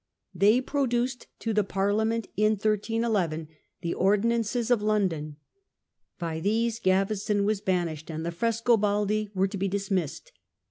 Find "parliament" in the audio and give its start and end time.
1.63-2.27